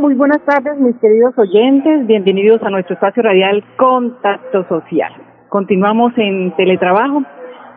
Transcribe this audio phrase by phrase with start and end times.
[0.00, 5.12] Muy buenas tardes mis queridos oyentes, bienvenidos a nuestro espacio radial Contacto Social.
[5.50, 7.22] Continuamos en teletrabajo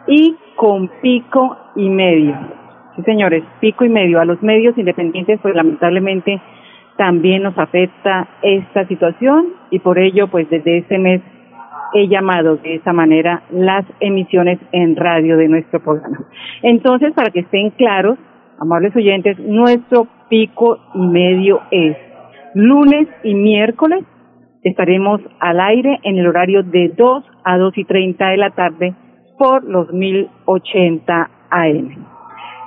[0.08, 2.34] y con pico y medio.
[2.96, 4.22] Sí, señores, pico y medio.
[4.22, 6.41] A los medios independientes, pues lamentablemente
[6.96, 11.21] también nos afecta esta situación y por ello, pues desde este mes
[11.94, 16.20] he llamado de esa manera las emisiones en radio de nuestro programa.
[16.62, 18.18] Entonces, para que estén claros,
[18.60, 21.98] amables oyentes, nuestro pico y medio es
[22.53, 24.03] lunes y miércoles
[24.63, 28.93] estaremos al aire en el horario de 2 a 2 y 30 de la tarde
[29.37, 32.05] por los 1080 AM.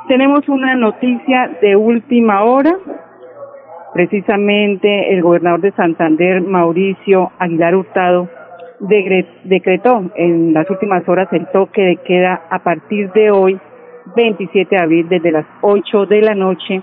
[0.09, 2.77] Tenemos una noticia de última hora.
[3.95, 8.29] Precisamente el gobernador de Santander, Mauricio Aguilar Hurtado,
[9.45, 13.59] decretó en las últimas horas el toque de queda a partir de hoy,
[14.15, 16.83] 27 de abril, desde las 8 de la noche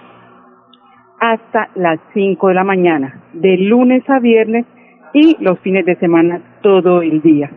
[1.24, 4.66] hasta las 5 de la mañana, de lunes a viernes
[5.14, 7.50] y los fines de semana todo el día.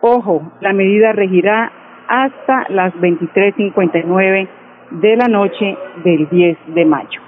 [0.00, 1.72] Ojo, la medida regirá
[2.06, 4.48] hasta las 23.59
[4.92, 7.20] de la noche del 10 de mayo.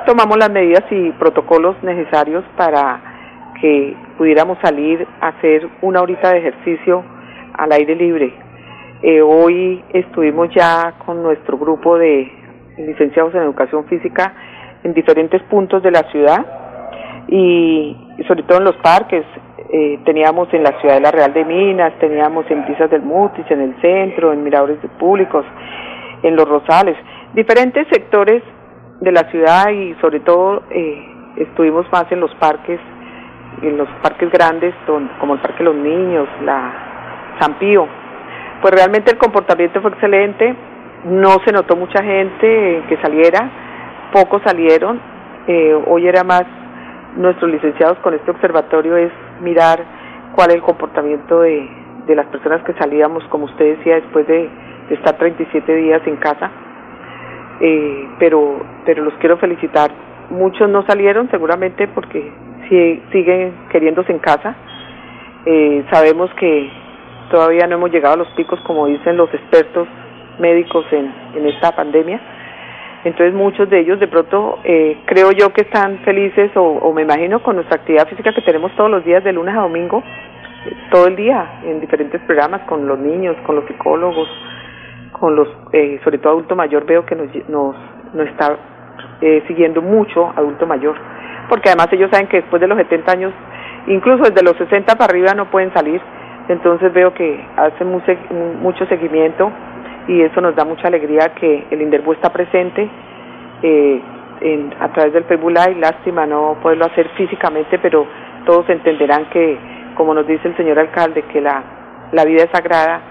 [0.08, 3.02] tomamos las medidas y protocolos necesarios para
[3.62, 7.04] que pudiéramos salir a hacer una horita de ejercicio
[7.54, 8.34] al aire libre.
[9.04, 12.32] Eh, hoy estuvimos ya con nuestro grupo de
[12.80, 14.34] licenciados en educación física
[14.84, 16.46] en diferentes puntos de la ciudad
[17.28, 17.96] y
[18.28, 19.26] sobre todo en los parques,
[19.70, 23.46] eh, teníamos en la ciudad de la Real de Minas, teníamos en Brisas del Mutis,
[23.50, 25.46] en el centro, en Miradores Públicos,
[26.24, 26.96] en Los Rosales,
[27.34, 28.42] diferentes sectores
[29.02, 31.06] de la ciudad y sobre todo eh,
[31.36, 32.80] estuvimos más en los parques,
[33.62, 34.74] en los parques grandes,
[35.20, 37.88] como el Parque de los Niños, la San Pío.
[38.62, 40.56] Pues realmente el comportamiento fue excelente,
[41.06, 43.67] no se notó mucha gente que saliera,
[44.12, 45.00] pocos salieron,
[45.48, 46.44] eh, hoy era más
[47.16, 49.84] nuestros licenciados con este observatorio es mirar
[50.36, 51.68] cuál es el comportamiento de,
[52.06, 54.50] de las personas que salíamos, como usted decía, después de,
[54.90, 56.50] estar 37 días en casa.
[57.60, 59.92] Eh, pero, pero los quiero felicitar.
[60.30, 62.32] Muchos no salieron seguramente porque
[62.70, 64.56] si, siguen queriéndose en casa.
[65.46, 66.70] Eh, sabemos que
[67.32, 69.88] todavía no hemos llegado a los picos, como dicen los expertos
[70.40, 72.22] médicos en, en esta pandemia
[73.08, 77.42] entonces muchos de ellos de pronto eh, creo yo que están felices o, me imagino
[77.42, 80.04] con nuestra actividad física que tenemos todos los días de lunes a domingo,
[80.92, 84.28] todo el día en diferentes programas con los niños, con los psicólogos,
[85.14, 87.76] con los, eh, sobre todo adulto mayor veo que nos, nos,
[88.14, 88.58] nos está
[89.22, 90.96] eh, siguiendo mucho adulto mayor,
[91.50, 93.34] porque además ellos saben que después de los 70 años,
[93.88, 96.02] incluso desde los 60 para arriba no pueden salir,
[96.50, 97.90] entonces veo que hacen
[98.62, 99.52] mucho seguimiento
[100.08, 102.90] y eso nos da mucha alegría que el Inderbu está presente
[103.62, 104.02] eh,
[104.42, 105.80] en, a través del Facebook Live.
[105.80, 108.08] Lástima no poderlo hacer físicamente, pero
[108.46, 109.58] todos entenderán que,
[109.96, 111.64] como nos dice el señor alcalde, que la,
[112.12, 113.02] la vida es sagrada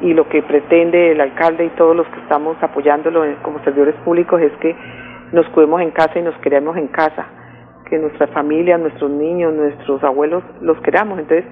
[0.00, 4.40] y lo que pretende el alcalde y todos los que estamos apoyándolo como servidores públicos
[4.40, 4.74] es que
[5.32, 7.26] nos cuidemos en casa y nos queremos en casa,
[7.88, 11.18] que nuestra familia, nuestros niños, nuestros abuelos los queramos.
[11.18, 11.44] Entonces,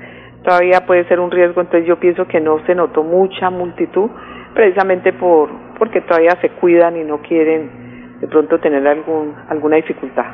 [0.44, 4.10] todavía puede ser un riesgo, entonces yo pienso que no se notó mucha multitud,
[4.54, 10.26] precisamente por porque todavía se cuidan y no quieren de pronto tener algún alguna dificultad.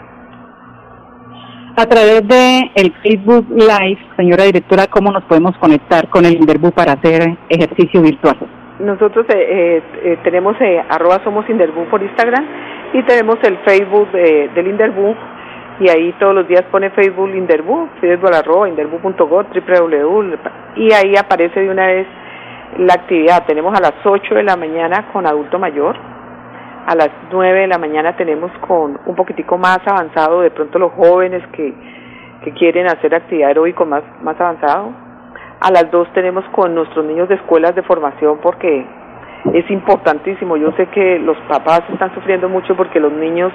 [1.77, 6.71] A través de el Facebook Live, señora directora, ¿cómo nos podemos conectar con el Inderbu
[6.71, 8.37] para hacer ejercicio virtual?
[8.79, 12.45] Nosotros eh, eh, eh tenemos eh, arroba somos Inderbu por Instagram
[12.93, 15.17] y tenemos el Facebook del Inderbu
[15.81, 17.89] y ahí todos los días pone Facebook Inderbu,
[18.33, 20.39] arroba inderbu.gov, www
[20.77, 22.07] y ahí aparece de una vez
[22.79, 23.45] la actividad.
[23.47, 25.97] Tenemos a las 8 de la mañana con adulto mayor,
[26.87, 30.93] a las 9 de la mañana tenemos con un poquitico más avanzado, de pronto los
[30.93, 31.73] jóvenes que,
[32.45, 34.93] que quieren hacer actividad aeróbico más, más avanzado.
[35.61, 38.85] A las 2 tenemos con nuestros niños de escuelas de formación porque
[39.55, 40.57] es importantísimo.
[40.57, 43.53] Yo sé que los papás están sufriendo mucho porque los niños,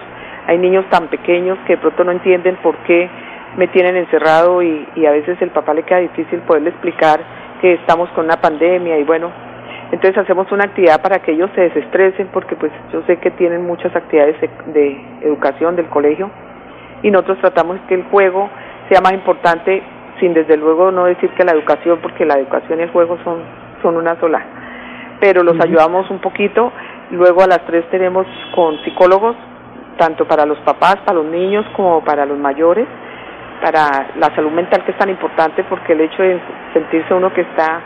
[0.49, 3.07] hay niños tan pequeños que de pronto no entienden por qué
[3.55, 7.19] me tienen encerrado y, y a veces el papá le queda difícil poderle explicar
[7.61, 9.31] que estamos con una pandemia y bueno,
[9.91, 13.63] entonces hacemos una actividad para que ellos se desestresen porque pues yo sé que tienen
[13.67, 14.37] muchas actividades
[14.73, 16.31] de, educación del colegio
[17.03, 18.49] y nosotros tratamos que el juego
[18.89, 19.83] sea más importante
[20.19, 23.41] sin desde luego no decir que la educación porque la educación y el juego son,
[23.83, 24.43] son una sola.
[25.19, 26.71] Pero los ayudamos un poquito.
[27.11, 28.25] Luego a las tres tenemos
[28.55, 29.35] con psicólogos,
[29.99, 32.87] tanto para los papás, para los niños como para los mayores,
[33.61, 36.41] para la salud mental que es tan importante porque el hecho de
[36.73, 37.81] sentirse uno que está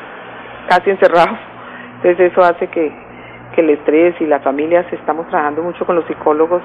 [0.70, 1.36] casi encerrado
[2.04, 3.04] entonces eso hace que,
[3.56, 6.64] el estrés y la familia estamos trabajando mucho con los psicólogos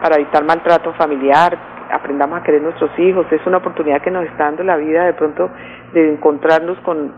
[0.00, 1.58] para evitar maltrato familiar,
[1.90, 5.14] aprendamos a querer nuestros hijos, es una oportunidad que nos está dando la vida de
[5.14, 5.50] pronto
[5.92, 7.12] de encontrarnos con,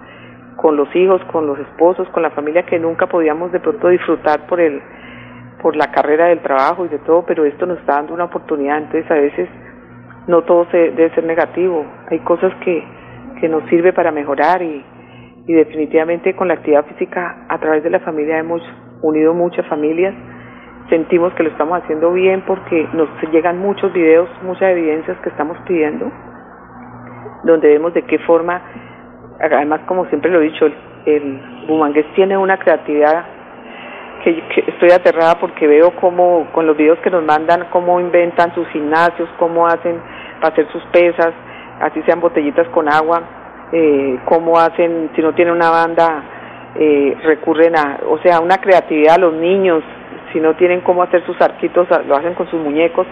[0.56, 4.46] con los hijos, con los esposos, con la familia que nunca podíamos de pronto disfrutar
[4.46, 4.80] por el
[5.66, 8.78] por la carrera del trabajo y de todo, pero esto nos está dando una oportunidad,
[8.78, 9.48] entonces a veces
[10.28, 12.84] no todo se, debe ser negativo, hay cosas que,
[13.40, 14.84] que nos sirve para mejorar y,
[15.48, 18.62] definitivamente con la actividad física a través de la familia hemos
[19.02, 20.14] unido muchas familias.
[20.88, 25.58] Sentimos que lo estamos haciendo bien porque nos llegan muchos videos, muchas evidencias que estamos
[25.66, 26.12] pidiendo,
[27.42, 28.62] donde vemos de qué forma,
[29.40, 30.74] además como siempre lo he dicho, el,
[31.06, 33.35] el bumangués tiene una creatividad
[34.34, 38.66] que, estoy aterrada porque veo cómo con los videos que nos mandan, cómo inventan sus
[38.68, 40.00] gimnasios, cómo hacen
[40.40, 41.32] para hacer sus pesas,
[41.80, 43.22] así sean botellitas con agua,
[43.72, 46.24] eh, cómo hacen, si no tienen una banda,
[46.74, 49.82] eh, recurren a, o sea, una creatividad a los niños,
[50.32, 53.06] si no tienen cómo hacer sus arquitos, lo hacen con sus muñecos.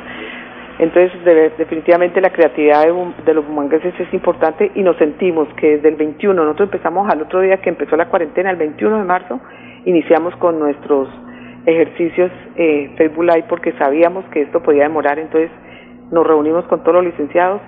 [0.79, 1.13] Entonces,
[1.57, 2.85] definitivamente la creatividad
[3.25, 7.23] de, los bumangueses es importante y nos sentimos que desde el 21, nosotros empezamos al
[7.23, 9.41] otro día que empezó la cuarentena, el 21 de marzo,
[9.85, 11.09] iniciamos con nuestros
[11.65, 15.51] ejercicios eh, Facebook Live porque sabíamos que esto podía demorar, entonces
[16.11, 17.61] nos reunimos con todos los licenciados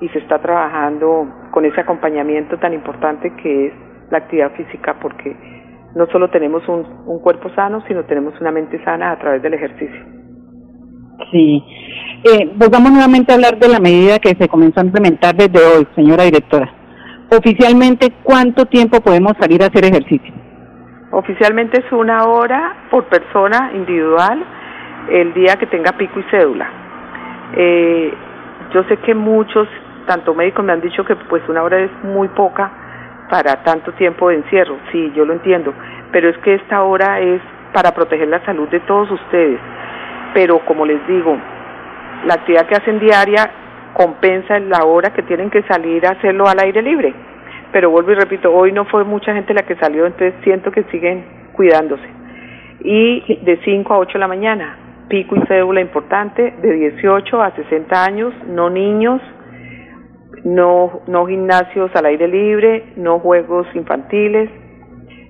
[0.00, 3.72] y se está trabajando con ese acompañamiento tan importante que es
[4.10, 5.36] la actividad física porque
[5.94, 9.54] no solo tenemos un, un cuerpo sano, sino tenemos una mente sana a través del
[9.54, 10.23] ejercicio.
[11.30, 11.62] Sí.
[12.24, 15.86] Eh, volvamos nuevamente a hablar de la medida que se comenzó a implementar desde hoy,
[15.94, 16.72] señora directora.
[17.30, 20.32] Oficialmente, ¿cuánto tiempo podemos salir a hacer ejercicio?
[21.10, 24.44] Oficialmente es una hora por persona individual
[25.10, 26.68] el día que tenga pico y cédula.
[27.56, 28.12] Eh,
[28.72, 29.68] yo sé que muchos
[30.06, 32.70] tanto médicos me han dicho que pues una hora es muy poca
[33.30, 35.72] para tanto tiempo de encierro, sí, yo lo entiendo,
[36.12, 37.40] pero es que esta hora es
[37.72, 39.58] para proteger la salud de todos ustedes.
[40.34, 41.36] Pero como les digo,
[42.26, 43.50] la actividad que hacen diaria
[43.94, 47.14] compensa la hora que tienen que salir a hacerlo al aire libre.
[47.72, 50.82] Pero vuelvo y repito, hoy no fue mucha gente la que salió, entonces siento que
[50.84, 51.24] siguen
[51.54, 52.08] cuidándose.
[52.80, 54.76] Y de 5 a 8 de la mañana,
[55.08, 59.20] pico y cédula importante, de 18 a 60 años, no niños,
[60.44, 64.50] no, no gimnasios al aire libre, no juegos infantiles.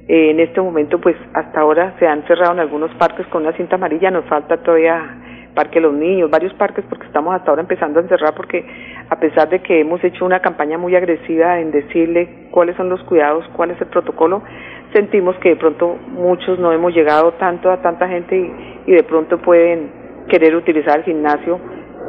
[0.06, 3.56] Eh, en este momento, pues hasta ahora se han cerrado en algunos parques con una
[3.56, 5.16] cinta amarilla, nos falta todavía
[5.54, 8.64] Parque Los Niños, varios parques porque estamos hasta ahora empezando a encerrar porque
[9.08, 13.02] a pesar de que hemos hecho una campaña muy agresiva en decirle cuáles son los
[13.04, 14.42] cuidados, cuál es el protocolo,
[14.92, 18.36] sentimos que de pronto muchos no hemos llegado tanto a tanta gente
[18.86, 19.90] y, de pronto pueden
[20.28, 21.60] querer utilizar el gimnasio,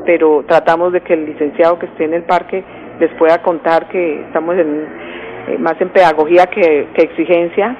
[0.05, 2.63] pero tratamos de que el licenciado que esté en el parque
[2.99, 4.87] les pueda contar que estamos en,
[5.47, 7.75] eh, más en pedagogía que, exigencia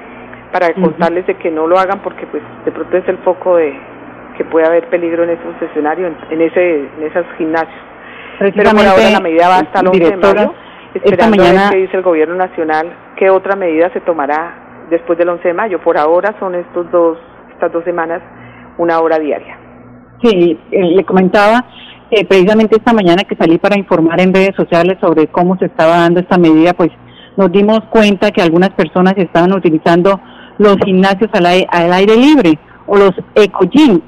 [0.52, 3.74] para contarles de que no lo hagan porque pues de pronto es el foco de
[4.36, 7.80] que puede haber peligro en esos escenarios, en, ese en esos gimnasios.
[8.38, 10.54] Pero por ahora la medida va hasta el 11 de mayo,
[10.94, 11.60] esperando mañana...
[11.60, 15.48] a ver qué dice el gobierno nacional, qué otra medida se tomará después del 11
[15.48, 15.80] de mayo.
[15.80, 17.18] Por ahora son estos dos,
[17.52, 18.22] estas dos semanas
[18.78, 19.58] una hora diaria.
[20.22, 21.64] Sí, eh, le comentaba
[22.10, 25.96] eh, precisamente esta mañana que salí para informar en redes sociales sobre cómo se estaba
[25.96, 26.90] dando esta medida, pues
[27.36, 30.20] nos dimos cuenta que algunas personas estaban utilizando
[30.58, 34.00] los gimnasios al aire, al aire libre o los eco gym.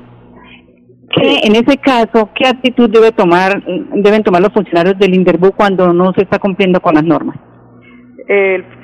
[1.11, 5.93] Que en ese caso, ¿qué actitud debe tomar, deben tomar los funcionarios del INDERBU cuando
[5.93, 7.37] no se está cumpliendo con las normas?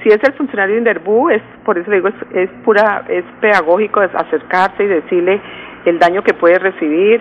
[0.03, 3.25] si es el funcionario de INDERBU, es, por eso le digo, es, es pura, es
[3.43, 5.39] pedagógico, es acercarse y decirle
[5.85, 7.21] el daño que puede recibir,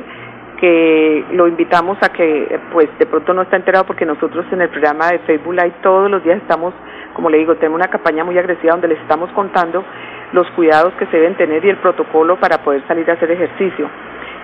[0.60, 4.70] que lo invitamos a que pues de pronto no está enterado porque nosotros en el
[4.70, 6.74] programa de Facebook Live todos los días estamos,
[7.14, 9.84] como le digo, tenemos una campaña muy agresiva donde les estamos contando
[10.34, 13.90] los cuidados que se deben tener y el protocolo para poder salir a hacer ejercicio.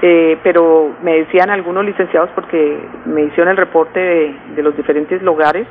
[0.01, 4.00] Eh, pero me decían algunos licenciados porque me hicieron el reporte
[4.55, 5.67] de, los diferentes lugares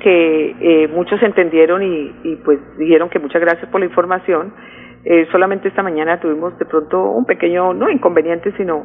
[0.00, 4.52] que eh, muchos entendieron y, y, pues dijeron que muchas gracias por la información.
[5.04, 8.84] Eh, solamente esta mañana tuvimos de pronto un pequeño, no inconveniente, sino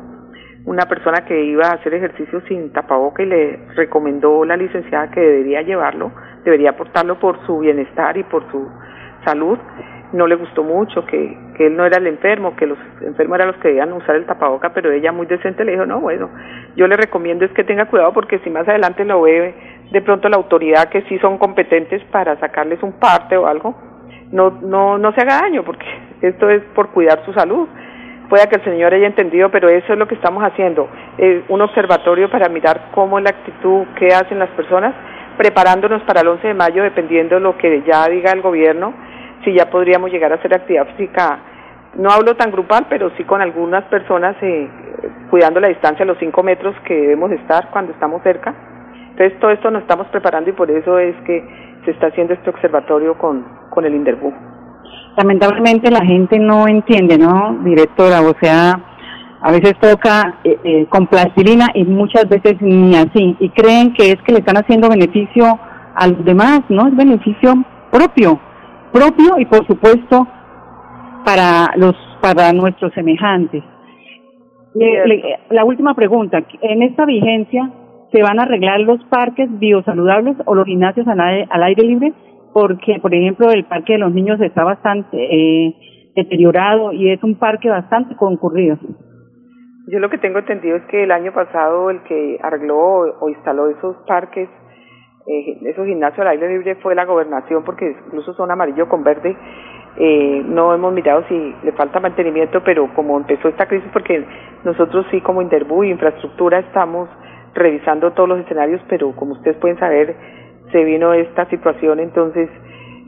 [0.65, 5.21] una persona que iba a hacer ejercicio sin tapaboca y le recomendó la licenciada que
[5.21, 6.11] debería llevarlo,
[6.43, 8.69] debería portarlo por su bienestar y por su
[9.25, 9.57] salud.
[10.11, 13.49] No le gustó mucho, que, que él no era el enfermo, que los enfermos eran
[13.49, 16.29] los que debían usar el tapaboca, pero ella muy decente le dijo, no, bueno,
[16.75, 19.53] yo le recomiendo es que tenga cuidado porque si más adelante lo ve
[19.91, 23.75] de pronto la autoridad que sí son competentes para sacarles un parte o algo,
[24.31, 25.85] no, no, no se haga daño porque
[26.21, 27.67] esto es por cuidar su salud.
[28.29, 30.87] Pueda que el Señor haya entendido, pero eso es lo que estamos haciendo,
[31.17, 34.93] eh, un observatorio para mirar cómo es la actitud, qué hacen las personas,
[35.35, 38.93] preparándonos para el 11 de mayo, dependiendo de lo que ya diga el gobierno,
[39.43, 41.39] si ya podríamos llegar a hacer actividad física,
[41.96, 44.69] no hablo tan grupal, pero sí con algunas personas eh,
[45.29, 48.53] cuidando la distancia, los 5 metros que debemos estar cuando estamos cerca.
[49.12, 51.43] Entonces todo esto nos estamos preparando y por eso es que
[51.86, 54.34] se está haciendo este observatorio con, con el Inderbu
[55.19, 58.22] lamentablemente la gente no entiende, ¿no, directora?
[58.22, 58.79] O sea,
[59.41, 63.36] a veces toca eh, eh, con plastilina y muchas veces ni así.
[63.39, 65.60] Y creen que es que le están haciendo beneficio
[65.96, 66.88] a los demás, ¿no?
[66.88, 67.53] Es beneficio
[67.91, 68.39] propio,
[68.91, 70.27] propio y por supuesto
[71.25, 73.63] para los para nuestros semejantes.
[75.50, 77.72] la última pregunta, en esta vigencia
[78.12, 82.13] se van a arreglar los parques biosaludables o los gimnasios al aire libre
[82.53, 85.75] porque, por ejemplo, el Parque de los Niños está bastante eh,
[86.15, 88.77] deteriorado y es un parque bastante concurrido.
[89.88, 92.77] Yo lo que tengo entendido es que el año pasado el que arregló
[93.19, 94.50] o instaló esos parques,
[95.31, 99.38] eh, esos gimnasios al aire libre fue la gobernación porque incluso son amarillo con verde.
[99.95, 104.25] Eh, no hemos mirado si le falta mantenimiento, pero como empezó esta crisis, porque
[104.63, 107.09] nosotros sí como Interbu y infraestructura estamos
[107.53, 110.15] revisando todos los escenarios, pero como ustedes pueden saber,
[110.71, 112.50] se vino esta situación, entonces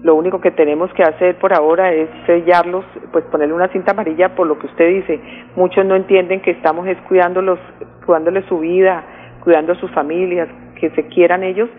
[0.04, 4.36] lo único que tenemos que hacer por ahora es sellarlos, pues ponerle una cinta amarilla
[4.36, 5.20] por lo que usted dice.
[5.56, 7.60] Muchos no entienden que estamos es cuidándolos,
[8.06, 9.04] cuidándoles su vida,
[9.44, 10.50] cuidando a sus familias,
[10.80, 11.70] que se quieran ellos.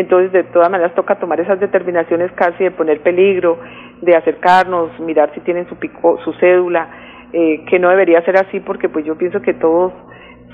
[0.00, 3.58] Entonces, de todas maneras, toca tomar esas determinaciones casi de poner peligro,
[4.00, 6.88] de acercarnos, mirar si tienen su pico, su cédula,
[7.32, 9.92] eh, que no debería ser así porque pues yo pienso que todos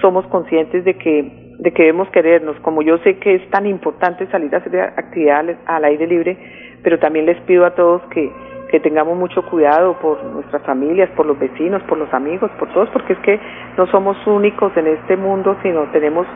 [0.00, 4.26] somos conscientes de que de que debemos querernos, como yo sé que es tan importante
[4.26, 6.36] salir a hacer actividades al aire libre,
[6.82, 8.30] pero también les pido a todos que,
[8.70, 12.90] que tengamos mucho cuidado por nuestras familias, por los vecinos, por los amigos, por todos,
[12.90, 13.40] porque es que
[13.78, 16.26] no somos únicos en este mundo, sino tenemos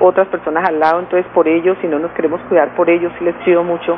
[0.00, 3.24] otras personas al lado, entonces por ellos, si no nos queremos cuidar por ellos, sí
[3.24, 3.96] les pido mucho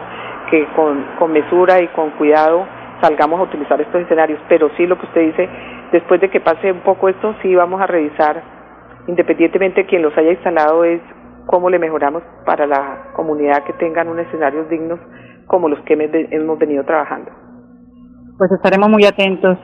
[0.51, 2.67] que con, con mesura y con cuidado
[3.01, 5.49] salgamos a utilizar estos escenarios, pero sí lo que usted dice,
[5.93, 8.43] después de que pase un poco esto, sí vamos a revisar
[9.07, 11.01] independientemente de quien los haya instalado, es
[11.47, 15.01] cómo le mejoramos para la comunidad que tengan un escenarios dignos
[15.47, 17.31] como los que hemos venido trabajando.
[18.39, 19.59] Pues estaremos muy atentos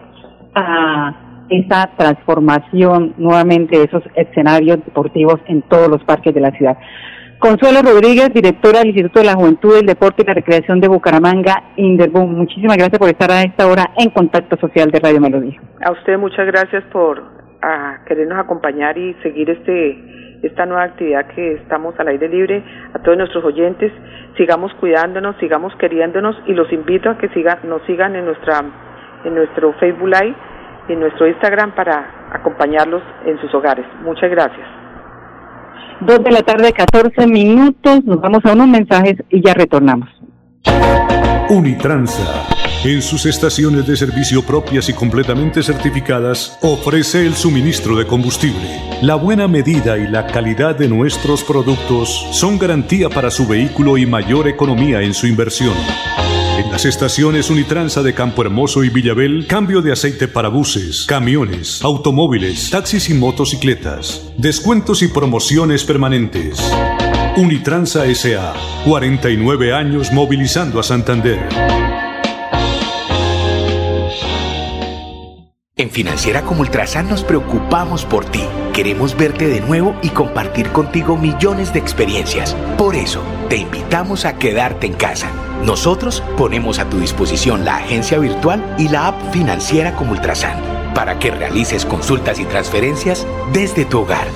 [0.54, 6.76] a esa transformación nuevamente de esos escenarios deportivos en todos los parques de la ciudad.
[7.38, 11.72] Consuelo Rodríguez, directora del Instituto de la Juventud, el Deporte y la Recreación de Bucaramanga,
[11.76, 12.34] Inderboom.
[12.34, 15.60] Muchísimas gracias por estar a esta hora en Contacto Social de Radio Melodía.
[15.84, 17.22] A usted muchas gracias por
[17.60, 22.62] a querernos acompañar y seguir este esta nueva actividad que estamos al aire libre
[22.94, 23.90] a todos nuestros oyentes
[24.36, 28.62] sigamos cuidándonos sigamos queriéndonos y los invito a que sigan nos sigan en nuestra
[29.24, 30.36] en nuestro Facebook Live
[30.88, 34.66] en nuestro Instagram para acompañarlos en sus hogares muchas gracias
[36.00, 40.08] dos de la tarde 14 minutos nos vamos a unos mensajes y ya retornamos
[41.48, 48.80] Unitransa en sus estaciones de servicio propias y completamente certificadas, ofrece el suministro de combustible.
[49.02, 54.06] La buena medida y la calidad de nuestros productos son garantía para su vehículo y
[54.06, 55.74] mayor economía en su inversión.
[56.56, 61.84] En las estaciones Unitranza de Campo Hermoso y Villabel, cambio de aceite para buses, camiones,
[61.84, 64.32] automóviles, taxis y motocicletas.
[64.38, 66.58] Descuentos y promociones permanentes.
[67.36, 68.54] Unitranza SA,
[68.86, 71.46] 49 años movilizando a Santander.
[75.76, 78.42] En Financiera como Ultrasan nos preocupamos por ti.
[78.72, 82.56] Queremos verte de nuevo y compartir contigo millones de experiencias.
[82.78, 83.20] Por eso,
[83.50, 85.30] te invitamos a quedarte en casa.
[85.64, 91.18] Nosotros ponemos a tu disposición la agencia virtual y la app Financiera como Ultrasan para
[91.18, 94.26] que realices consultas y transferencias desde tu hogar.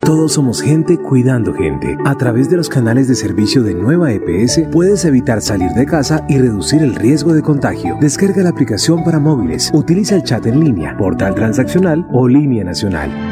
[0.00, 1.96] Todos somos gente cuidando gente.
[2.04, 6.26] A través de los canales de servicio de Nueva EPS puedes evitar salir de casa
[6.28, 7.96] y reducir el riesgo de contagio.
[8.00, 13.31] Descarga la aplicación para móviles, utiliza el chat en línea, portal transaccional o línea nacional.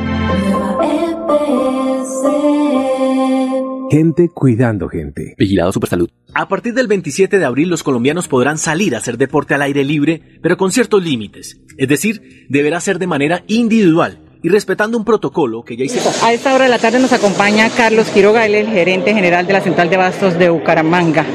[3.90, 5.34] Gente cuidando gente.
[5.36, 6.08] Vigilado Supersalud.
[6.32, 9.82] A partir del 27 de abril los colombianos podrán salir a hacer deporte al aire
[9.82, 11.60] libre, pero con ciertos límites.
[11.76, 16.22] Es decir, deberá ser de manera individual y respetando un protocolo que ya hicimos.
[16.22, 19.48] A esta hora de la tarde nos acompaña Carlos Quiroga, él es el gerente general
[19.48, 21.26] de la Central de Bastos de Bucaramanga.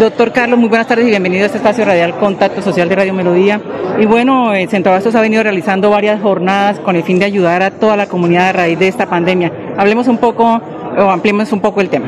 [0.00, 3.14] Doctor Carlos, muy buenas tardes y bienvenido a este espacio radial Contacto Social de Radio
[3.14, 3.60] Melodía.
[4.00, 7.62] Y bueno, el Centro Bastos ha venido realizando varias jornadas con el fin de ayudar
[7.62, 9.52] a toda la comunidad a raíz de esta pandemia.
[9.76, 10.60] Hablemos un poco
[10.98, 12.06] o ampliemos un poco el tema.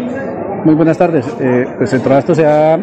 [0.64, 1.26] Muy buenas tardes.
[1.40, 2.78] Eh, pues Centro Bastos se ha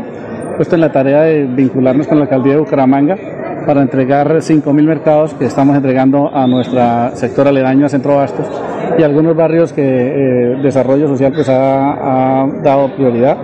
[0.56, 3.18] puesto en la tarea de vincularnos con la alcaldía de Bucaramanga
[3.66, 8.48] para entregar 5.000 mercados que estamos entregando a nuestra sector aledaño a Centro Bastos
[8.98, 13.38] y algunos barrios que eh, Desarrollo Social pues ha, ha dado prioridad.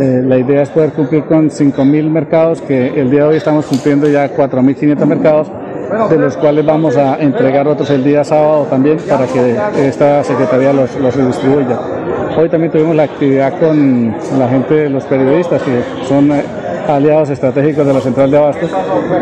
[0.00, 3.66] Eh, la idea es poder cumplir con 5.000 mercados, que el día de hoy estamos
[3.66, 5.50] cumpliendo ya 4.500 mercados,
[6.10, 10.72] de los cuales vamos a entregar otros el día sábado también para que esta Secretaría
[10.72, 11.78] los, los distribuya.
[12.36, 16.44] Hoy también tuvimos la actividad con la gente de los periodistas, que son eh,
[16.88, 18.70] aliados estratégicos de la Central de Abastos,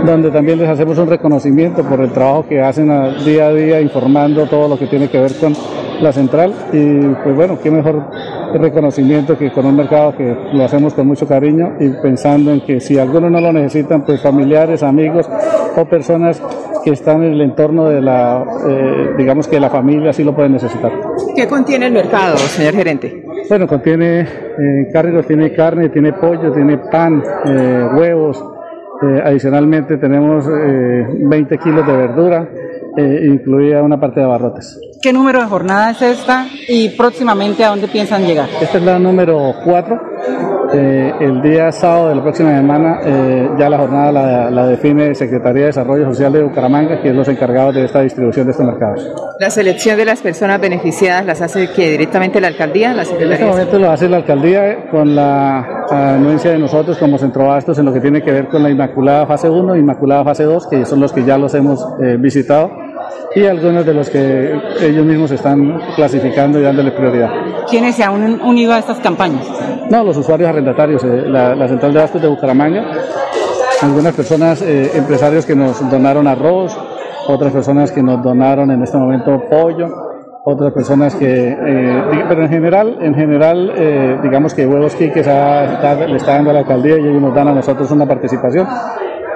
[0.04, 2.88] donde también les hacemos un reconocimiento por el trabajo que hacen
[3.24, 5.54] día a día informando todo lo que tiene que ver con
[6.00, 8.10] la central y pues bueno, qué mejor
[8.54, 12.80] reconocimiento que con un mercado que lo hacemos con mucho cariño y pensando en que
[12.80, 15.28] si algunos no lo necesitan, pues familiares, amigos
[15.76, 16.42] o personas
[16.84, 20.52] que están en el entorno de la, eh, digamos que la familia sí lo pueden
[20.52, 20.92] necesitar.
[21.34, 23.25] ¿Qué contiene el mercado, señor gerente?
[23.48, 28.42] Bueno, contiene eh, cargos, tiene carne, tiene pollo, tiene pan, eh, huevos.
[29.02, 32.48] Eh, adicionalmente tenemos 20 kilos de verdura,
[32.96, 34.80] incluida una parte de abarrotes.
[35.02, 38.48] ¿Qué número de jornada es esta y próximamente a dónde piensan llegar?
[38.60, 40.00] Esta es la número 4.
[40.72, 45.14] Eh, el día sábado de la próxima semana eh, ya la jornada la, la, define
[45.14, 48.66] Secretaría de Desarrollo Social de Bucaramanga, que es los encargados de esta distribución de estos
[48.66, 49.12] mercados.
[49.38, 52.94] ¿La selección de las personas beneficiadas las hace que directamente la alcaldía?
[52.94, 57.46] La en este momento lo hace la alcaldía con la anuencia de nosotros como Centro
[57.46, 60.44] Bastos en lo que tiene que ver con la Inmaculada Fase 1 y Inmaculada Fase
[60.44, 62.70] 2, que son los que ya los hemos eh, visitado
[63.34, 67.30] y algunos de los que ellos mismos están clasificando y dándole prioridad.
[67.68, 69.46] ¿Quiénes se han unido a estas campañas?
[69.90, 72.84] No, los usuarios arrendatarios, eh, la, Central de Bastos de Bucaramanga,
[73.82, 76.76] algunas personas, eh, empresarios que nos donaron arroz,
[77.28, 79.88] otras personas que nos donaron en este momento pollo,
[80.48, 86.16] otras personas que, eh, pero en general, en general, eh, digamos que Huevos Quiques le
[86.16, 88.64] está dando a la alcaldía y ellos nos dan a nosotros una participación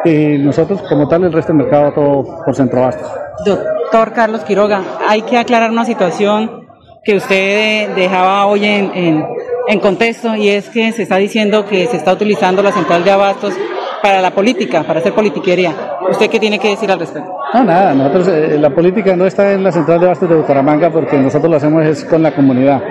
[0.05, 3.13] y nosotros como tal el resto del mercado todo por Centro Bastos.
[3.45, 6.69] Doctor Carlos Quiroga, hay que aclarar una situación
[7.03, 9.25] que usted dejaba hoy en,
[9.69, 13.11] en, contexto y es que se está diciendo que se está utilizando la central de
[13.11, 13.55] abastos
[14.03, 15.75] para la política, para hacer politiquería.
[16.11, 17.31] ¿Usted qué tiene que decir al respecto?
[17.53, 20.91] No, nada, nosotros, eh, la política no está en la central de abastos de Bucaramanga
[20.91, 22.83] porque nosotros lo hacemos es con la comunidad.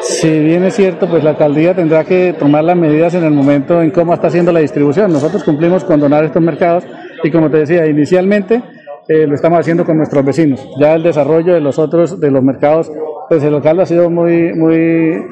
[0.00, 3.80] Si bien es cierto, pues la alcaldía tendrá que tomar las medidas en el momento
[3.80, 5.12] en cómo está haciendo la distribución.
[5.12, 6.84] Nosotros cumplimos con donar estos mercados
[7.22, 8.62] y como te decía, inicialmente
[9.08, 10.66] eh, lo estamos haciendo con nuestros vecinos.
[10.80, 12.90] Ya el desarrollo de los otros, de los mercados,
[13.28, 15.24] pues el local ha sido muy, muy,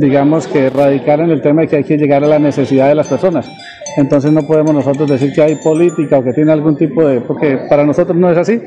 [0.00, 2.94] digamos que radical en el tema de que hay que llegar a la necesidad de
[2.94, 3.48] las personas.
[3.96, 7.58] Entonces no podemos nosotros decir que hay política o que tiene algún tipo de, porque
[7.68, 8.60] para nosotros no es así.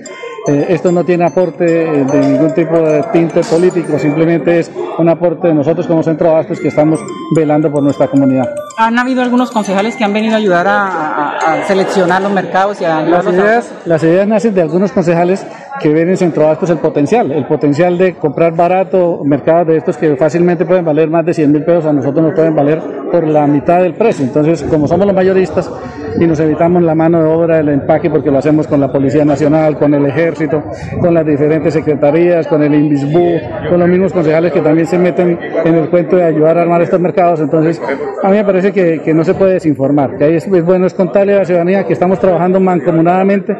[0.47, 5.47] Eh, esto no tiene aporte de ningún tipo de tinte político, simplemente es un aporte
[5.47, 6.99] de nosotros como Centro Abastos que estamos
[7.33, 8.49] velando por nuestra comunidad.
[8.77, 12.81] ¿Han habido algunos concejales que han venido a ayudar a, a, a seleccionar los mercados
[12.81, 15.45] y a las ideas, las ideas nacen de algunos concejales
[15.79, 19.97] que ven en Centro Abastos el potencial, el potencial de comprar barato mercados de estos
[19.97, 22.79] que fácilmente pueden valer más de 100 mil pesos, a nosotros nos pueden valer
[23.11, 24.25] por la mitad del precio.
[24.25, 25.71] Entonces, como somos los mayoristas
[26.19, 29.25] y nos evitamos la mano de obra del empaque porque lo hacemos con la Policía
[29.25, 30.63] Nacional, con el Ejército,
[30.99, 35.39] con las diferentes secretarías, con el INVISBU, con los mismos concejales que también se meten
[35.65, 37.39] en el cuento de ayudar a armar estos mercados.
[37.39, 37.81] Entonces,
[38.21, 40.93] a mí me parece que, que no se puede desinformar, que ahí es bueno es
[40.93, 43.55] contarle a la ciudadanía que estamos trabajando mancomunadamente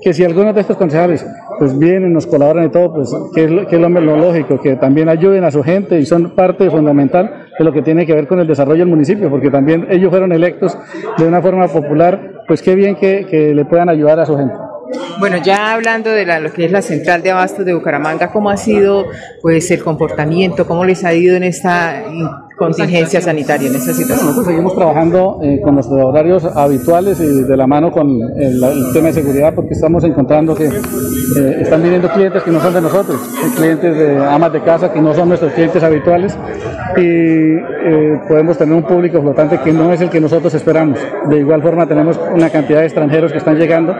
[0.00, 1.26] que si algunos de estos concejales
[1.58, 4.76] pues vienen, nos colaboran y todo, pues que es, lo, que es lo, lógico, que
[4.76, 8.28] también ayuden a su gente y son parte fundamental de lo que tiene que ver
[8.28, 10.78] con el desarrollo del municipio, porque también ellos fueron electos
[11.18, 14.54] de una forma popular, pues qué bien que, que le puedan ayudar a su gente.
[15.18, 18.50] Bueno, ya hablando de la, lo que es la central de abastos de Bucaramanga, ¿cómo
[18.50, 19.06] ha sido
[19.42, 20.66] pues el comportamiento?
[20.66, 22.04] ¿Cómo les ha ido en esta
[22.56, 24.28] contingencia sanitaria, en esta situación?
[24.28, 28.92] Nosotros seguimos trabajando eh, con nuestros horarios habituales y de la mano con el, el
[28.92, 32.80] tema de seguridad porque estamos encontrando que eh, están viniendo clientes que no son de
[32.80, 33.20] nosotros,
[33.56, 36.38] clientes de amas de casa que no son nuestros clientes habituales
[36.96, 40.98] y eh, podemos tener un público flotante que no es el que nosotros esperamos.
[41.28, 43.94] De igual forma tenemos una cantidad de extranjeros que están llegando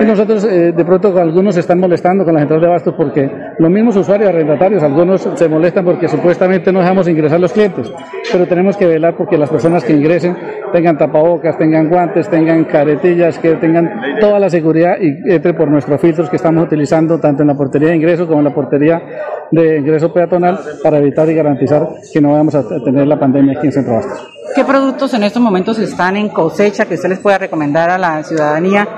[0.00, 3.30] y nosotros eh, de pronto algunos se están molestando con la central de abastos porque
[3.58, 7.92] los mismos usuarios arrendatarios, algunos se molestan porque supuestamente no dejamos ingresar los clientes,
[8.30, 10.36] pero tenemos que velar porque las personas que ingresen
[10.72, 16.00] tengan tapabocas, tengan guantes, tengan caretillas, que tengan toda la seguridad y entre por nuestros
[16.00, 19.02] filtros que estamos utilizando tanto en la portería de ingreso como en la portería
[19.50, 23.66] de ingreso peatonal para evitar y garantizar que no vayamos a tener la pandemia aquí
[23.66, 24.35] en Centro Abastos.
[24.54, 28.22] ¿Qué productos en estos momentos están en cosecha que usted les pueda recomendar a la
[28.22, 28.88] ciudadanía?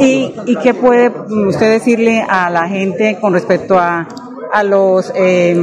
[0.00, 1.12] ¿Y, y qué puede
[1.48, 4.08] usted decirle a la gente con respecto a,
[4.52, 5.56] a los eh,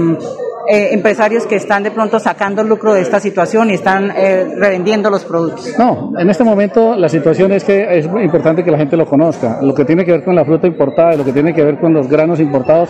[0.70, 5.10] eh, empresarios que están de pronto sacando lucro de esta situación y están eh, revendiendo
[5.10, 5.78] los productos?
[5.78, 9.06] No, en este momento la situación es que es muy importante que la gente lo
[9.06, 9.60] conozca.
[9.62, 11.94] Lo que tiene que ver con la fruta importada, lo que tiene que ver con
[11.94, 12.90] los granos importados,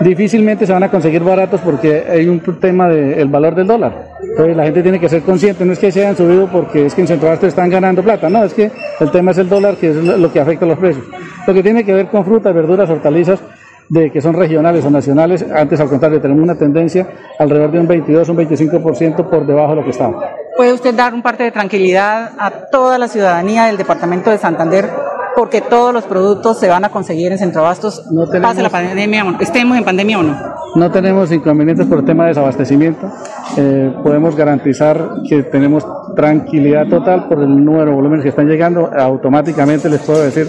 [0.00, 4.07] difícilmente se van a conseguir baratos porque hay un tema del valor del dólar.
[4.38, 6.94] Entonces la gente tiene que ser consciente, no es que se hayan subido porque es
[6.94, 8.70] que en Centro Abasto están ganando plata, no, es que
[9.00, 11.04] el tema es el dólar que es lo que afecta a los precios.
[11.44, 13.40] Lo que tiene que ver con frutas, verduras, hortalizas,
[13.88, 17.88] de que son regionales o nacionales, antes al contrario tenemos una tendencia alrededor de un
[17.88, 20.36] 22, un 25% por debajo de lo que estaba.
[20.56, 24.88] ¿Puede usted dar un parte de tranquilidad a toda la ciudadanía del departamento de Santander
[25.34, 29.24] porque todos los productos se van a conseguir en Centroabastos, no tenemos, pase la pandemia
[29.24, 30.36] o no, estemos en pandemia o no?
[30.74, 33.10] No tenemos inconvenientes por el tema de desabastecimiento.
[33.56, 38.90] Eh, podemos garantizar que tenemos tranquilidad total por el número de volúmenes que están llegando.
[38.92, 40.48] Automáticamente les puedo decir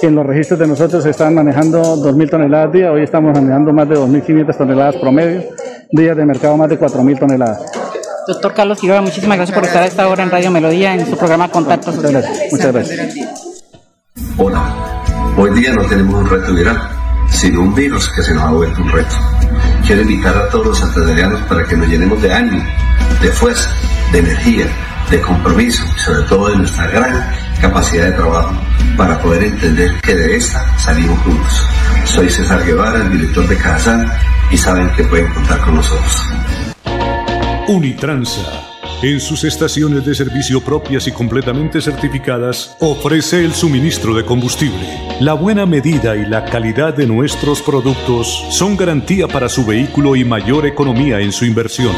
[0.00, 3.72] que en los registros de nosotros se están manejando 2.000 toneladas día, hoy estamos manejando
[3.72, 5.42] más de 2.500 toneladas promedio,
[5.92, 7.64] días de mercado más de 4.000 toneladas.
[8.26, 11.16] Doctor Carlos Quiroga, muchísimas gracias por estar a esta hora en Radio Melodía en su
[11.16, 11.96] programa Contactos.
[11.96, 12.52] Muchas gracias.
[12.52, 13.40] Muchas gracias.
[14.38, 14.74] Hola,
[15.36, 16.78] hoy día no tenemos un reto viral,
[17.28, 19.16] sino un virus que se nos ha vuelto un reto.
[19.90, 22.64] Quiero invitar a todos los santanderianos para que nos llenemos de ánimo,
[23.20, 23.68] de fuerza,
[24.12, 24.66] de energía,
[25.10, 27.28] de compromiso y sobre todo de nuestra gran
[27.60, 28.54] capacidad de trabajo
[28.96, 31.66] para poder entender que de esta salimos juntos.
[32.04, 34.08] Soy César Guevara, el director de Cajazán,
[34.52, 36.22] y saben que pueden contar con nosotros.
[37.66, 38.42] Unitransa,
[39.02, 44.86] en sus estaciones de servicio propias y completamente certificadas, ofrece el suministro de combustible.
[45.20, 50.24] La buena medida y la calidad de nuestros productos son garantía para su vehículo y
[50.24, 51.94] mayor economía en su inversión.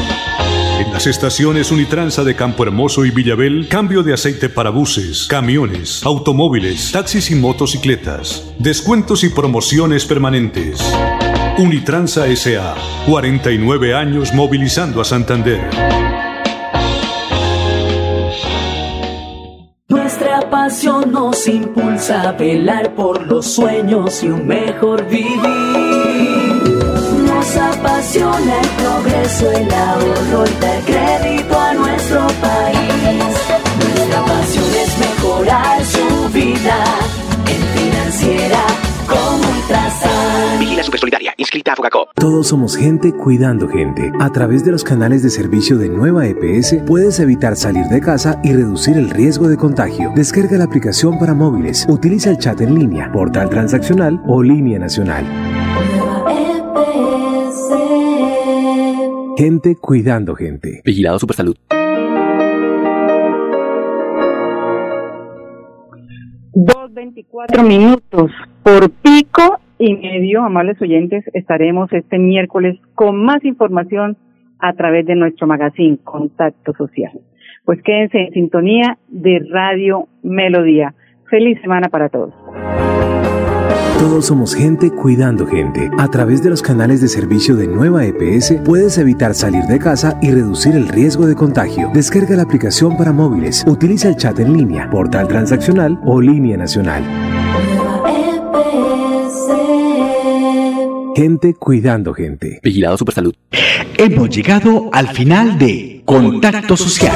[0.79, 6.01] En las estaciones Unitransa de Campo Hermoso y Villabel, cambio de aceite para buses, camiones,
[6.05, 8.53] automóviles, taxis y motocicletas.
[8.59, 10.79] Descuentos y promociones permanentes.
[11.57, 12.75] Unitransa SA,
[13.07, 16.02] 49 años movilizando a Santander.
[20.63, 25.41] Pasión nos impulsa a velar por los sueños y un mejor vivir.
[27.27, 30.85] Nos apasiona el progreso, el ahorro y dar
[41.75, 42.09] Fogacop.
[42.15, 44.11] Todos somos gente cuidando gente.
[44.19, 48.39] A través de los canales de servicio de Nueva EPS puedes evitar salir de casa
[48.43, 50.11] y reducir el riesgo de contagio.
[50.15, 55.25] Descarga la aplicación para móviles, utiliza el chat en línea, portal transaccional o línea nacional.
[59.37, 60.81] Gente cuidando gente.
[60.85, 61.55] Vigilado Supersalud.
[66.53, 68.31] Dos veinticuatro minutos
[68.61, 74.17] por pico y medio, amables oyentes, estaremos este miércoles con más información
[74.59, 77.11] a través de nuestro magazine Contacto Social.
[77.65, 80.93] Pues quédense en sintonía de Radio Melodía.
[81.29, 82.33] Feliz semana para todos.
[83.99, 85.89] Todos somos gente cuidando gente.
[85.97, 90.19] A través de los canales de servicio de Nueva EPS puedes evitar salir de casa
[90.21, 91.89] y reducir el riesgo de contagio.
[91.93, 97.03] Descarga la aplicación para móviles, utiliza el chat en línea, portal transaccional o línea nacional.
[101.15, 102.59] Gente cuidando gente.
[102.63, 103.35] Vigilado Supersalud.
[103.97, 107.15] Hemos llegado al final de Contacto Social.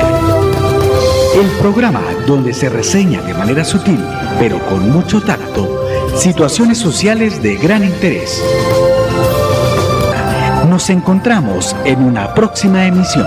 [1.36, 4.00] El programa donde se reseña de manera sutil,
[4.40, 8.44] pero con mucho tacto, situaciones sociales de gran interés.
[10.70, 13.26] Nos encontramos en una próxima emisión.